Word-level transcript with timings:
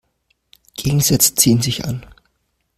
Gegensätze 0.77 1.35
ziehen 1.35 1.61
sich 1.61 1.85
an. 1.85 2.03